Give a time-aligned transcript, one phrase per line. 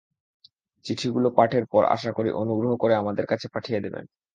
[0.85, 4.05] চিঠিগুলো পাঠের পর আশা করি অনুগ্রহ করে আমার কাছে পাঠিয়ে দেবেন।